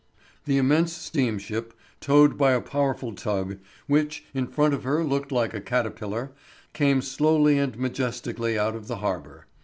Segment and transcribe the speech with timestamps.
[0.45, 5.53] The immense steamship, towed by a powerful tug, which, in front of her, looked like
[5.53, 6.31] a caterpillar,
[6.73, 9.45] came slowly and majestically out of the harbour.